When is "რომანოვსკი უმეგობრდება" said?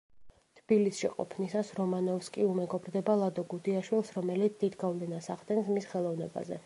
1.79-3.17